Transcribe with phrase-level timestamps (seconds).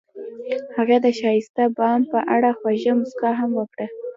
[0.75, 3.87] هغې د ښایسته بام په اړه خوږه موسکا هم وکړه.